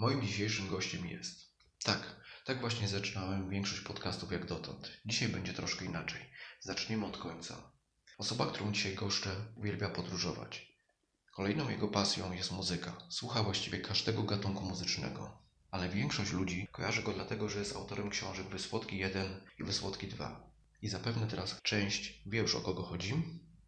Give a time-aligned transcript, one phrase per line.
[0.00, 1.54] Moim dzisiejszym gościem jest.
[1.84, 4.90] Tak, tak właśnie zaczynałem większość podcastów jak dotąd.
[5.06, 6.20] Dzisiaj będzie troszkę inaczej.
[6.60, 7.72] Zaczniemy od końca.
[8.18, 10.72] Osoba, którą dzisiaj goszczę, uwielbia podróżować.
[11.32, 12.96] Kolejną jego pasją jest muzyka.
[13.10, 15.42] Słucha właściwie każdego gatunku muzycznego.
[15.70, 20.50] Ale większość ludzi kojarzy go dlatego, że jest autorem książek Wysłodki 1 i Wysłodki 2.
[20.82, 23.22] I zapewne teraz część wie już o kogo chodzi.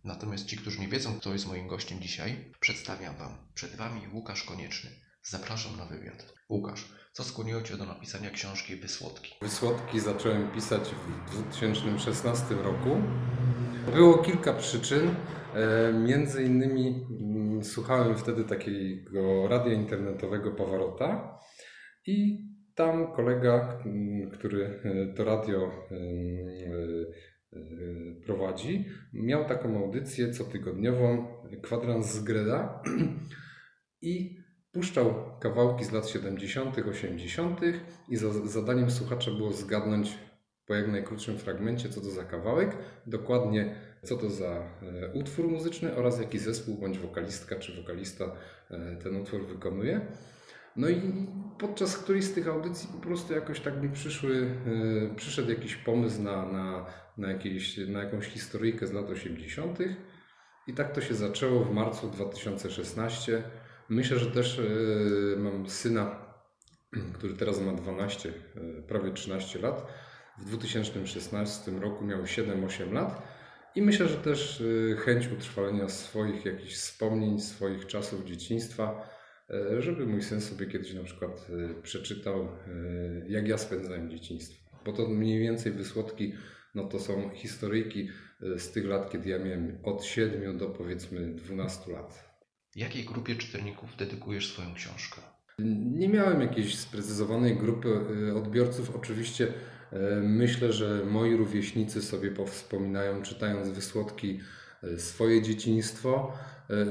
[0.04, 3.48] Natomiast ci, którzy nie wiedzą, kto jest moim gościem dzisiaj, przedstawiam Wam.
[3.54, 5.09] Przed Wami Łukasz Konieczny.
[5.22, 6.34] Zapraszam na wywiad.
[6.50, 9.34] Łukasz, co skłoniło Cię do napisania książki Wysłodki?
[9.42, 10.94] Wysłodki zacząłem pisać
[11.26, 13.02] w 2016 roku.
[13.94, 15.14] Było kilka przyczyn.
[15.54, 21.38] E, Między innymi mm, słuchałem wtedy takiego radia internetowego Pawarota
[22.06, 26.00] i tam kolega, mm, który e, to radio e,
[28.26, 31.26] prowadzi, miał taką audycję cotygodniową,
[31.62, 32.82] kwadrans z Greda
[34.02, 34.39] i
[34.72, 37.60] puszczał kawałki z lat 70., 80.
[38.08, 40.18] i za, zadaniem słuchacza było zgadnąć
[40.66, 45.96] po jak najkrótszym fragmencie, co to za kawałek, dokładnie co to za e, utwór muzyczny
[45.96, 48.24] oraz jaki zespół bądź wokalistka czy wokalista
[48.70, 50.00] e, ten utwór wykonuje.
[50.76, 51.26] No i
[51.58, 54.54] podczas którejś z tych audycji po prostu jakoś tak mi przyszły,
[55.12, 56.86] e, przyszedł jakiś pomysł na, na,
[57.18, 59.78] na, jakieś, na jakąś historyjkę z lat 80.
[60.66, 63.42] I tak to się zaczęło w marcu 2016.
[63.90, 64.62] Myślę, że też e,
[65.36, 66.26] mam syna,
[67.12, 69.86] który teraz ma 12, e, prawie 13 lat.
[70.38, 73.22] W 2016 roku miał 7-8 lat.
[73.74, 79.10] I myślę, że też e, chęć utrwalenia swoich jakichś wspomnień, swoich czasów dzieciństwa,
[79.78, 81.46] żeby mój syn sobie kiedyś na przykład
[81.82, 82.48] przeczytał,
[83.28, 84.70] jak ja spędzałem dzieciństwo.
[84.84, 86.34] Bo to mniej więcej wysłodki,
[86.74, 88.08] no to są historyjki
[88.56, 92.29] z tych lat, kiedy ja miałem od 7 do powiedzmy 12 lat.
[92.76, 95.20] Jakiej grupie czytelników dedykujesz swoją książkę?
[95.98, 97.88] Nie miałem jakiejś sprecyzowanej grupy
[98.28, 98.96] y, odbiorców.
[98.96, 104.40] Oczywiście y, myślę, że moi rówieśnicy sobie powspominają, czytając wysłodki,
[104.84, 106.32] y, swoje dzieciństwo.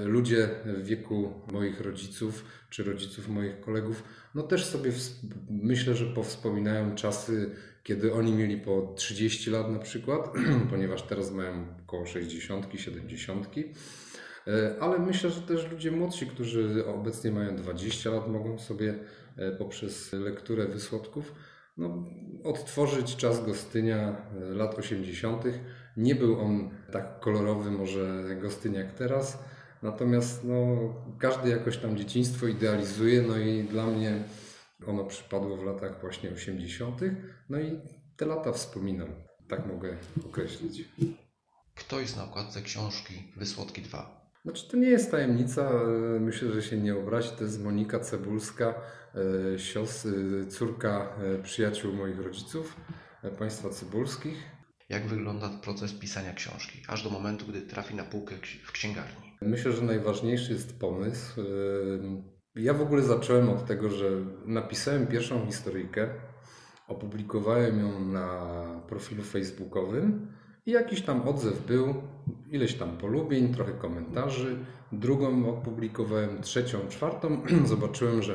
[0.05, 4.03] Ludzie w wieku moich rodziców czy rodziców moich kolegów,
[4.35, 4.91] no też sobie
[5.49, 10.29] myślę, że powspominają czasy, kiedy oni mieli po 30 lat na przykład,
[10.71, 13.47] ponieważ teraz mają około 60, 70.
[14.49, 18.99] E, Ale myślę, że też ludzie młodsi, którzy obecnie mają 20 lat, mogą sobie
[19.37, 21.33] e, poprzez lekturę wysłodków
[21.77, 22.03] no,
[22.43, 25.43] odtworzyć czas Gostynia e, lat 80.
[25.97, 29.43] Nie był on tak kolorowy może Gostynia jak teraz,
[29.83, 30.77] natomiast no,
[31.19, 34.23] każdy jakoś tam dzieciństwo idealizuje, no i dla mnie
[34.87, 37.01] ono przypadło w latach właśnie 80.
[37.49, 37.79] No i
[38.17, 39.07] te lata wspominam,
[39.47, 40.89] tak mogę określić.
[41.75, 44.18] Kto jest na okładce książki Wysłodki 2?
[44.45, 48.73] Znaczy to nie jest tajemnica, e, myślę, że się nie obrazi, to jest Monika Cebulska,
[49.53, 51.09] e, sios, e, córka
[51.43, 52.75] przyjaciół moich rodziców,
[53.39, 54.37] państwa cebulskich.
[54.89, 59.37] Jak wygląda proces pisania książki, aż do momentu, gdy trafi na półkę w księgarni?
[59.41, 61.41] Myślę, że najważniejszy jest pomysł.
[62.55, 64.09] Ja w ogóle zacząłem od tego, że
[64.45, 66.09] napisałem pierwszą historyjkę,
[66.87, 70.27] opublikowałem ją na profilu facebookowym
[70.69, 71.93] i jakiś tam odzew był,
[72.51, 74.57] ileś tam polubień, trochę komentarzy.
[74.91, 77.41] Drugą opublikowałem, trzecią, czwartą.
[77.65, 78.33] Zobaczyłem, że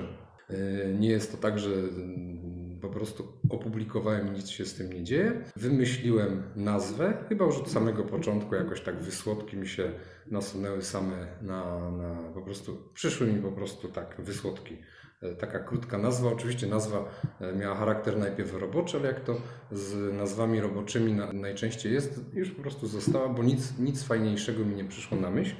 [0.50, 5.04] e, nie jest to tak, że mm, po prostu opublikowałem, nic się z tym nie
[5.04, 5.44] dzieje.
[5.56, 9.92] Wymyśliłem nazwę, chyba już od samego początku jakoś tak wysłodki mi się
[10.30, 14.76] nasunęły same na, na po prostu, przyszły mi po prostu tak wysłodki.
[15.24, 17.04] E, Taka krótka nazwa, oczywiście nazwa
[17.40, 19.36] e, miała charakter najpierw roboczy, ale jak to
[19.72, 24.74] z nazwami roboczymi na, najczęściej jest, już po prostu została, bo nic, nic fajniejszego mi
[24.74, 25.54] nie przyszło na myśl.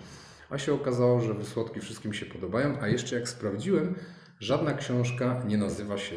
[0.51, 3.95] A się okazało, że wysłodki wszystkim się podobają, a jeszcze jak sprawdziłem,
[4.41, 6.17] żadna książka nie nazywa się,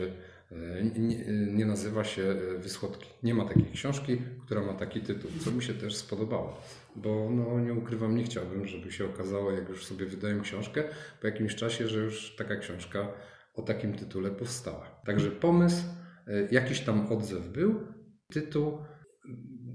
[0.52, 3.10] e, nie, nie nazywa się Wysłodki.
[3.24, 6.62] Nie ma takiej książki, która ma taki tytuł, co mi się też spodobało.
[6.96, 10.84] Bo no, nie ukrywam, nie chciałbym, żeby się okazało, jak już sobie wydaję książkę,
[11.22, 13.08] po jakimś czasie, że już taka książka
[13.58, 15.02] o takim tytule powstała.
[15.06, 15.84] Także pomysł,
[16.28, 17.76] e, jakiś tam odzew był,
[18.34, 18.78] tytuł,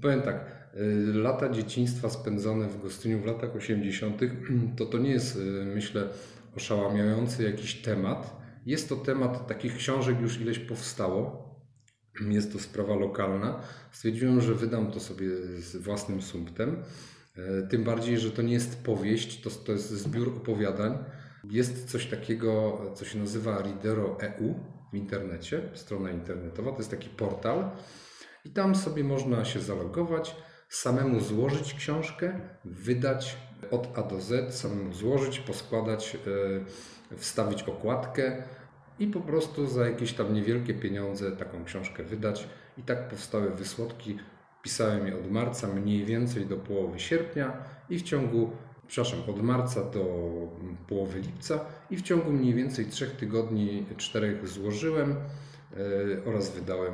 [0.01, 0.45] powiem tak,
[0.75, 4.21] y, lata dzieciństwa spędzone w Gostyniu w latach 80.,
[4.77, 6.07] to to nie jest, myślę,
[6.55, 8.43] oszałamiający jakiś temat.
[8.65, 11.43] Jest to temat takich książek już ileś powstało.
[12.29, 13.61] Jest to sprawa lokalna.
[13.91, 15.27] Stwierdziłem, że wydam to sobie
[15.57, 16.83] z własnym sumptem.
[17.69, 20.97] Tym bardziej, że to nie jest powieść, to, to jest zbiór opowiadań.
[21.43, 24.55] Jest coś takiego, co się nazywa Readero EU
[24.91, 26.71] w internecie, strona internetowa.
[26.71, 27.69] To jest taki portal.
[28.45, 30.35] I tam sobie można się zalogować,
[30.69, 33.37] samemu złożyć książkę, wydać
[33.71, 36.17] od A do Z, samemu złożyć, poskładać,
[37.11, 38.43] e, wstawić okładkę.
[38.99, 42.47] i po prostu za jakieś tam niewielkie pieniądze taką książkę wydać.
[42.77, 44.17] I tak powstały wysłodki.
[44.63, 48.51] Pisałem je od marca mniej więcej do połowy sierpnia i w ciągu,
[48.87, 49.99] przepraszam, od marca do
[50.61, 51.59] mm, połowy lipca
[51.89, 55.15] i w ciągu mniej więcej trzech tygodni, czterech złożyłem e,
[56.25, 56.93] oraz wydałem.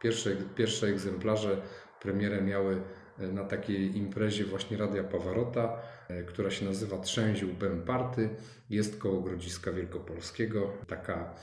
[0.00, 1.62] Pierwsze, pierwsze egzemplarze
[2.00, 2.82] premierę miały
[3.18, 5.78] e, na takiej imprezie właśnie Radia Pawarota,
[6.08, 7.48] e, która się nazywa Trzęził
[7.86, 8.28] Party.
[8.70, 10.72] Jest koło Grodziska Wielkopolskiego.
[10.86, 11.34] Taka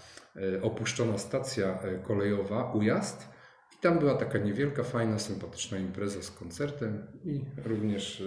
[0.62, 3.33] opuszczona stacja kolejowa, Ujazd.
[3.84, 8.24] Tam była taka niewielka, fajna, sympatyczna impreza z koncertem i również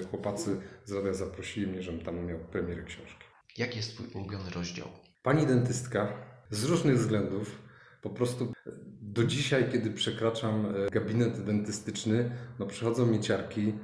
[0.00, 3.24] e, chłopacy z radia zaprosili mnie, żebym tam miał premierę książki.
[3.58, 4.88] Jaki jest Twój ulubiony rozdział?
[5.22, 6.12] Pani dentystka
[6.50, 7.62] z różnych względów
[8.02, 8.52] po prostu
[9.00, 13.74] do dzisiaj, kiedy przekraczam e, gabinet dentystyczny, no przychodzą mi ciarki,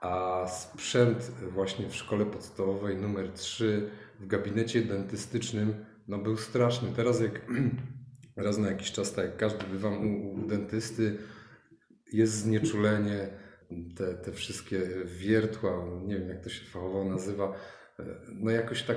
[0.00, 3.90] a sprzęt właśnie w szkole podstawowej numer 3
[4.20, 6.88] w gabinecie dentystycznym no był straszny.
[6.96, 7.40] Teraz jak
[8.36, 11.18] raz na jakiś czas, tak jak każdy bywam u, u dentysty,
[12.12, 13.28] jest znieczulenie,
[13.96, 17.52] te, te wszystkie wiertła, nie wiem jak to się fachowo nazywa,
[18.34, 18.96] no jakoś tak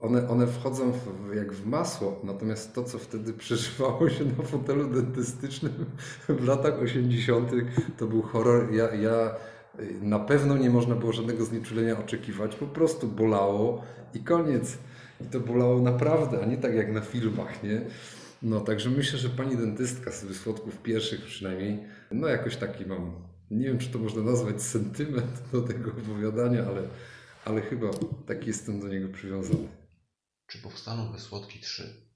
[0.00, 4.90] one, one wchodzą w, jak w masło, natomiast to, co wtedy przeżywało się na fotelu
[4.90, 5.72] dentystycznym
[6.28, 7.50] w latach 80.,
[7.98, 8.72] to był horror.
[8.72, 9.34] Ja, ja
[10.00, 13.82] na pewno nie można było żadnego znieczulenia oczekiwać, po prostu bolało
[14.14, 14.78] i koniec.
[15.20, 17.80] I to bolało naprawdę, a nie tak jak na filmach, nie?
[18.42, 21.78] No, także myślę, że pani dentystka z wysłodków pierwszych przynajmniej,
[22.10, 26.82] no jakoś taki mam, nie wiem, czy to można nazwać sentyment do tego opowiadania, ale,
[27.44, 27.90] ale chyba
[28.26, 29.68] taki jestem do niego przywiązany.
[30.46, 32.06] Czy powstaną Wysłodki 3?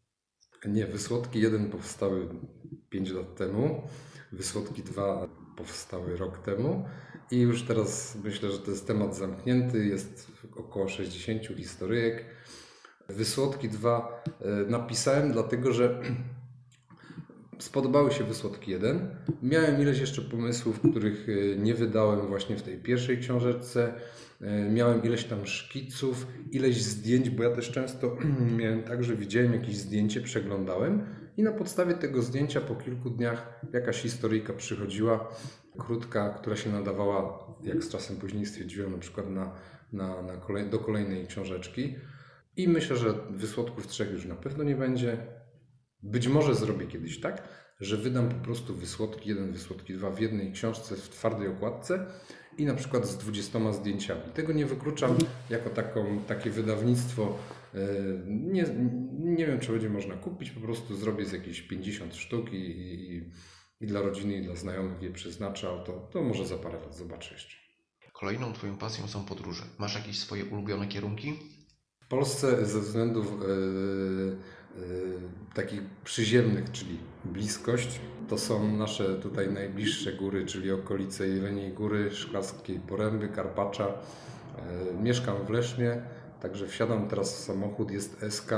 [0.67, 2.28] Nie, Wysłodki 1 powstały
[2.90, 3.82] 5 lat temu,
[4.32, 6.84] Wysłodki 2 powstały rok temu
[7.31, 12.25] i już teraz myślę, że to jest temat zamknięty, jest około 60 historyjek.
[13.17, 14.23] Wysłodki 2
[14.69, 16.01] napisałem dlatego, że
[17.59, 19.17] spodobały się Wysłodki 1.
[19.43, 21.27] Miałem ileś jeszcze pomysłów, których
[21.59, 23.95] nie wydałem właśnie w tej pierwszej książeczce.
[24.71, 28.17] Miałem ileś tam szkiców, ileś zdjęć, bo ja też często
[28.59, 33.61] miałem tak, że widziałem jakieś zdjęcie, przeglądałem i na podstawie tego zdjęcia po kilku dniach
[33.73, 35.29] jakaś historyjka przychodziła,
[35.79, 39.53] krótka, która się nadawała, jak z czasem później stwierdziłem, na przykład na,
[39.93, 41.97] na, na kolej, do kolejnej książeczki.
[42.62, 45.27] I myślę, że Wysłodków trzech już na pewno nie będzie.
[46.03, 47.49] Być może zrobię kiedyś tak,
[47.81, 52.07] że wydam po prostu Wysłodki 1, Wysłodki 2 w jednej książce w twardej okładce
[52.59, 54.33] i na przykład z 20 zdjęciami.
[54.35, 55.19] Tego nie wykluczam
[55.51, 57.39] jako taką, takie wydawnictwo.
[58.27, 58.65] Nie,
[59.19, 63.31] nie wiem, czy będzie można kupić, po prostu zrobię z jakieś 50 sztuk i, i,
[63.81, 66.97] i dla rodziny, i dla znajomych je przeznaczę, a to, to może za parę lat
[66.97, 67.57] zobaczę jeszcze.
[68.12, 69.62] Kolejną Twoją pasją są podróże.
[69.79, 71.60] Masz jakieś swoje ulubione kierunki?
[72.11, 74.37] Polsce ze względów yy,
[74.83, 75.21] yy,
[75.55, 82.81] takich przyziemnych, czyli bliskość, to są nasze tutaj najbliższe góry, czyli okolice Jeleniej Góry, Szklarskiej
[82.81, 83.87] Poręby, Karpacza.
[83.87, 86.03] Yy, mieszkam w Lesznie,
[86.43, 88.51] także wsiadam teraz w samochód, jest SK,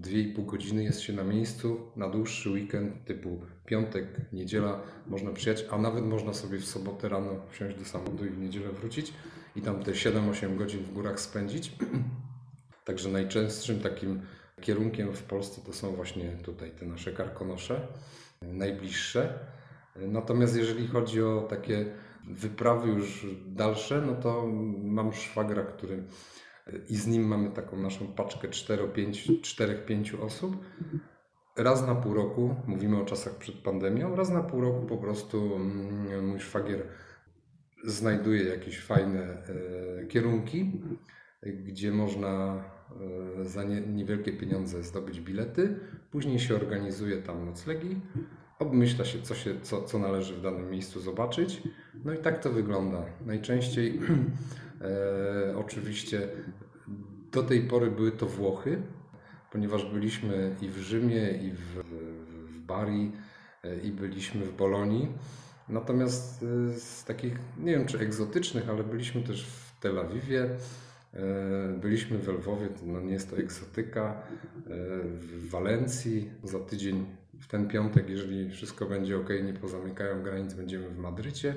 [0.00, 5.78] 2,5 godziny jest się na miejscu, na dłuższy weekend typu piątek, niedziela można przyjechać, a
[5.78, 9.12] nawet można sobie w sobotę rano wsiąść do samochodu i w niedzielę wrócić
[9.56, 11.72] i tam te 7-8 godzin w górach spędzić.
[12.86, 14.22] Także najczęstszym takim
[14.60, 17.86] kierunkiem w Polsce to są właśnie tutaj te nasze karkonosze,
[18.42, 19.38] najbliższe.
[19.96, 21.86] Natomiast jeżeli chodzi o takie
[22.28, 24.46] wyprawy już dalsze, no to
[24.82, 26.02] mam szwagra, który
[26.88, 30.56] i z nim mamy taką naszą paczkę 4-5 osób.
[31.56, 35.56] Raz na pół roku, mówimy o czasach przed pandemią, raz na pół roku po prostu
[35.56, 36.82] mm, mój szwagier
[37.84, 40.82] znajduje jakieś fajne e, kierunki,
[41.42, 42.64] gdzie można
[43.42, 45.78] za nie, niewielkie pieniądze zdobyć bilety.
[46.10, 48.00] Później się organizuje tam noclegi,
[48.58, 51.62] obmyśla się, co, się co, co należy w danym miejscu zobaczyć.
[52.04, 53.04] No i tak to wygląda.
[53.26, 53.98] Najczęściej
[55.50, 56.28] e, oczywiście
[57.32, 58.82] do tej pory były to Włochy,
[59.52, 61.82] ponieważ byliśmy i w Rzymie, i w,
[62.52, 63.12] w, Bari,
[63.64, 65.08] e, i byliśmy w Bolonii.
[65.68, 70.56] Natomiast e, z takich, nie wiem czy egzotycznych, ale byliśmy też w Tel Awiwie, e,
[71.80, 74.22] byliśmy w Lwowie, no nie jest to egzotyka,
[75.04, 77.06] w Walencji, za tydzień
[77.40, 81.54] w ten piątek, jeżeli wszystko będzie ok, nie pozamykają granic, będziemy w Madrycie.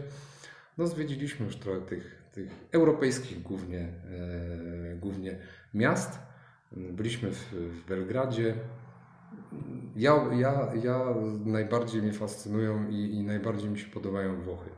[0.78, 3.94] No zwiedziliśmy już trochę tych, tych europejskich głównie,
[5.00, 5.38] głównie
[5.74, 6.20] miast.
[6.72, 8.56] Byliśmy w, w Belgradzie.
[9.96, 11.06] Ja, ja, ja
[11.46, 14.70] najbardziej mnie fascynują i, i najbardziej mi się podobają Włochy.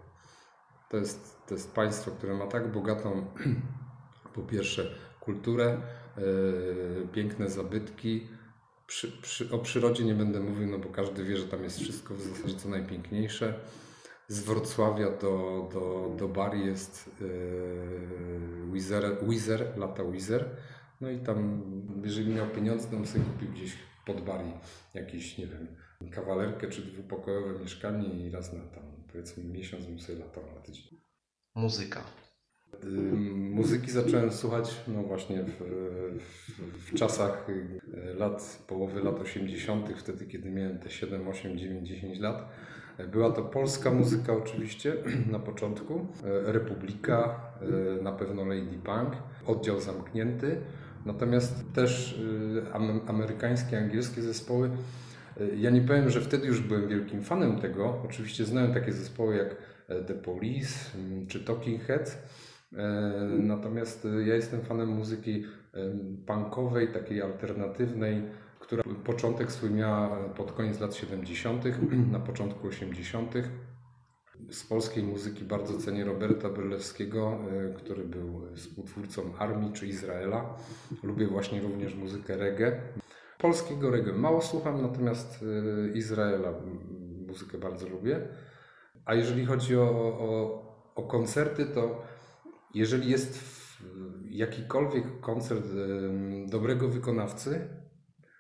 [0.90, 3.25] To jest, to jest państwo, które ma tak bogatą,
[4.33, 5.81] po pierwsze, kulturę,
[6.17, 8.27] yy, piękne zabytki,
[8.88, 12.13] Przy, przy, o przyrodzie nie będę mówił, no bo każdy wie, że tam jest wszystko
[12.13, 13.53] w zasadzie co najpiękniejsze.
[14.27, 20.50] Z Wrocławia do, do, do Bari jest yy, Wizer, Wizer, lata Wizer.
[21.01, 21.63] No i tam,
[22.03, 24.51] jeżeli miał pieniądze, to bym sobie kupił gdzieś pod Bari
[24.93, 25.67] jakieś, nie wiem,
[26.11, 31.01] kawalerkę czy dwupokojowe mieszkanie i raz na tam, powiedzmy miesiąc bym sobie latał na tydzień.
[31.55, 32.03] Muzyka.
[33.38, 35.63] Muzyki zacząłem słuchać no właśnie w,
[36.92, 42.20] w, czasach y, lat, połowy lat 80., wtedy kiedy miałem te 7, 8, 9, 10
[42.20, 42.50] lat.
[43.12, 44.94] Była to polska muzyka oczywiście
[45.32, 46.08] na początku,
[46.46, 47.40] Republika,
[48.00, 49.13] y, na pewno Lady Punk,
[49.46, 50.58] oddział zamknięty,
[51.06, 52.20] natomiast też
[52.68, 54.70] y, am- amerykańskie, angielskie zespoły.
[55.58, 58.01] Ja nie powiem, że wtedy już byłem wielkim fanem tego.
[58.06, 59.56] Oczywiście znałem takie zespoły jak
[59.88, 62.18] e, The Police mm, czy Talking Heads.
[62.78, 62.84] E,
[63.40, 65.44] Natomiast e, ja jestem fanem muzyki
[66.25, 68.24] punkowej, takiej alternatywnej,
[68.60, 71.63] która początek swój miała pod koniec lat 70.,
[72.12, 73.34] na początku 80.
[74.51, 80.58] Z polskiej muzyki bardzo cenię Roberta Brylewskiego, e, który był współtwórcą Armii czy Izraela.
[81.04, 82.82] Lubię właśnie również muzykę reggae.
[83.38, 85.46] Polskiego reggae mało słucham, natomiast
[85.94, 86.54] Izraela
[87.28, 88.28] muzykę bardzo lubię.
[89.06, 89.84] A jeżeli chodzi o,
[90.20, 90.62] o,
[90.96, 92.04] o koncerty, to
[92.74, 93.44] jeżeli jest
[94.30, 95.66] jakikolwiek koncert
[96.48, 97.68] dobrego wykonawcy,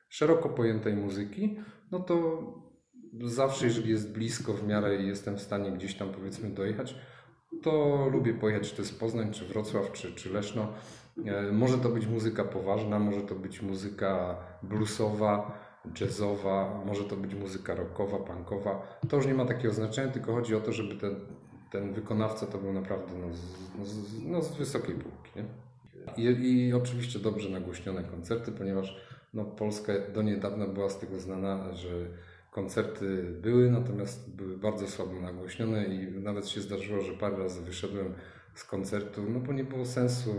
[0.09, 1.59] szeroko pojętej muzyki,
[1.91, 2.41] no to
[3.23, 6.95] zawsze, jeżeli jest blisko w miarę i jestem w stanie gdzieś tam powiedzmy dojechać,
[7.63, 10.67] to lubię pojechać, czy to jest Poznań, czy Wrocław, czy, czy Leszno.
[11.25, 15.59] E, Może to być muzyka poważna, może to być muzyka bluesowa,
[16.01, 18.99] jazzowa, może to być muzyka rockowa, punkowa.
[19.09, 21.15] To już nie ma takiego znaczenia, tylko chodzi o to, żeby ten,
[21.71, 23.41] ten wykonawca to był naprawdę no, z,
[23.79, 25.31] no, z, no, z wysokiej półki.
[25.35, 25.45] Nie?
[26.17, 28.97] I, I oczywiście dobrze nagłośnione koncerty, ponieważ
[29.33, 31.89] no, Polska do niedawna była z tego znana, że
[32.51, 38.13] koncerty były, natomiast były bardzo słabo nagłośnione i nawet się zdarzyło, że parę razy wyszedłem
[38.55, 40.31] z koncertu, no bo nie było sensu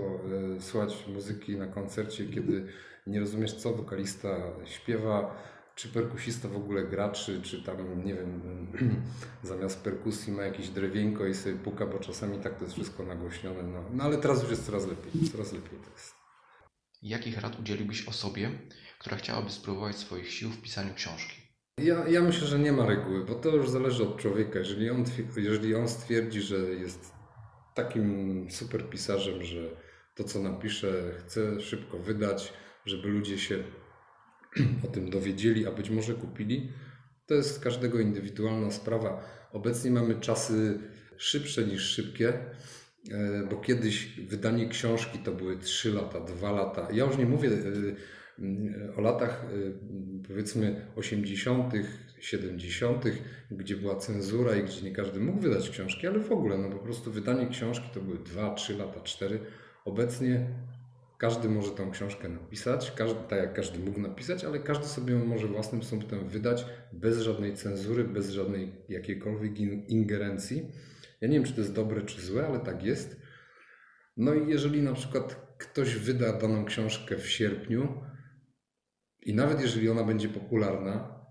[0.57, 2.67] e, słuchać muzyki na koncercie, kiedy
[3.07, 4.29] nie rozumiesz, co wokalista
[4.65, 5.35] śpiewa,
[5.75, 8.67] czy perkusista w ogóle gra, czy, czy tam, nie wiem,
[9.43, 13.63] zamiast perkusji ma jakieś drewienko i sobie puka, bo czasami tak to jest wszystko nagłośnione.
[13.63, 16.15] No, no ale teraz już jest coraz lepiej, coraz lepiej to jest.
[17.03, 18.51] Jakich rad udzieliłbyś osobie,
[18.99, 21.43] która chciałaby spróbować swoich sił w pisaniu książki?
[21.79, 24.59] Ja, ja myślę, że nie ma reguły, bo to już zależy od człowieka.
[24.59, 25.05] Jeżeli on,
[25.37, 27.13] jeżeli on stwierdzi, że jest
[27.75, 29.77] takim super pisarzem, że
[30.15, 32.53] to, co napisze, chce szybko wydać,
[32.87, 33.65] żeby ludzie się
[34.85, 36.73] o tym dowiedzieli, a być może kupili,
[37.27, 39.25] to jest każdego indywidualna sprawa.
[39.53, 40.79] Obecnie mamy czasy
[41.17, 42.29] szybsze niż szybkie,
[43.11, 46.89] e, bo kiedyś wydanie książki to były 3 lata, 2 lata.
[46.93, 51.73] Ja już nie mówię e, o latach e, powiedzmy 80.,
[52.21, 53.05] 70.,
[53.51, 56.79] gdzie była cenzura i gdzie nie każdy mógł wydać książki, ale w ogóle, no po
[56.79, 59.41] prostu wydanie książki to były 2, 3 lata, 4.
[59.85, 60.47] Obecnie
[61.23, 65.47] każdy może tą książkę napisać, każdy, tak jak każdy mógł napisać, ale każdy sobie może
[65.47, 70.73] własnym sumptem wydać bez żadnej cenzury, bez żadnej jakiejkolwiek in- ingerencji.
[71.21, 73.21] Ja nie wiem, czy to jest dobre, czy złe, ale tak jest.
[74.17, 78.03] No i jeżeli na przykład ktoś wyda daną książkę w sierpniu
[79.21, 81.25] i nawet jeżeli ona będzie popularna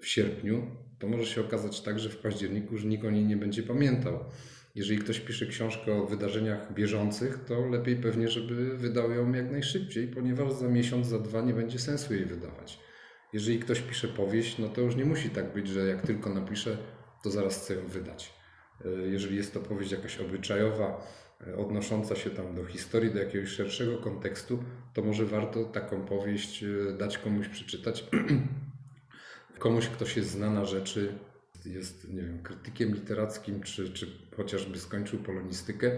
[0.00, 3.36] w sierpniu, to może się okazać tak, że w październiku już nikt o niej nie
[3.36, 4.24] będzie pamiętał.
[4.78, 10.08] Jeżeli ktoś pisze książkę o wydarzeniach bieżących, to lepiej pewnie, żeby wydał ją jak najszybciej,
[10.08, 12.80] ponieważ za miesiąc, za dwa nie będzie sensu jej wydawać.
[13.32, 16.78] Jeżeli ktoś pisze powieść, no to już nie musi tak być, że jak tylko napisze,
[17.22, 18.34] to zaraz chce ją wydać.
[18.84, 21.06] E, Jeżeli jest to powieść jakaś obyczajowa,
[21.46, 26.64] e, odnosząca się tam do historii, do jakiegoś szerszego kontekstu, to może warto taką powieść
[26.64, 28.04] e, dać komuś przeczytać.
[29.58, 31.18] komuś, kto się zna na rzeczy,
[31.72, 34.06] jest, nie wiem, krytykiem literackim, czy, czy
[34.36, 35.90] chociażby skończył polonistykę.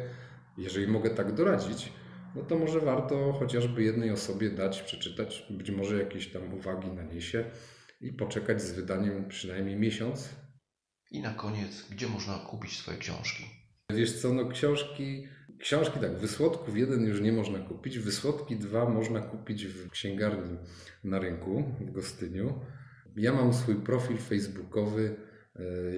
[0.58, 1.92] Jeżeli mogę tak doradzić,
[2.34, 7.44] no to może warto chociażby jednej osobie dać przeczytać, być może jakieś tam uwagi naniesie
[8.00, 10.28] i poczekać z wydaniem przynajmniej miesiąc,
[11.10, 13.44] I na koniec, gdzie można kupić swoje książki?
[13.92, 15.26] Wiesz co, no książki,
[15.58, 20.58] książki tak, wysłodków jeden już nie można kupić, wysłodki dwa można kupić w księgarni
[21.04, 22.60] na rynku w Gostyniu.
[23.16, 25.16] Ja mam swój profil facebookowy,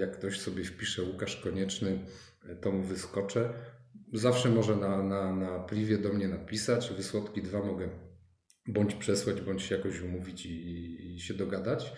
[0.00, 1.99] jak ktoś sobie wpisze Łukasz Konieczny,
[2.49, 3.52] e, to mu wyskoczę.
[4.12, 7.88] Zawsze może na, na, na pliwie do mnie napisać, wysłodki dwa mogę
[8.66, 11.92] bądź przesłać, bądź się jakoś umówić i, i się dogadać.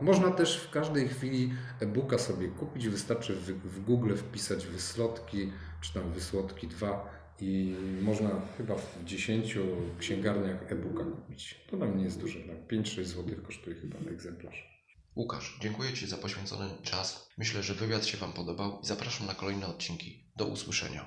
[0.00, 2.88] Można też w każdej chwili e-booka sobie kupić.
[2.88, 7.10] Wystarczy w, w Google wpisać wysłodki, czy tam wysłodki 2
[7.40, 9.58] i można chyba w 10
[9.98, 11.66] księgarniach e-booka kupić.
[11.70, 14.75] To nam nie jest dużo, tak 5-6 zł kosztuje chyba egzemplarz.
[15.16, 17.28] Łukasz, dziękuję Ci za poświęcony czas.
[17.38, 20.24] Myślę, że wywiad się Wam podobał i zapraszam na kolejne odcinki.
[20.36, 21.04] Do usłyszenia.